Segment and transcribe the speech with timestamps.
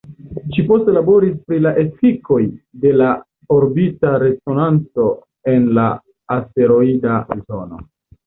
[0.53, 2.39] Ŝi poste laboris pri la efikoj
[2.85, 3.09] de la
[3.57, 5.05] orbita resonanco
[5.53, 5.83] en la
[6.39, 7.83] asteroida zono.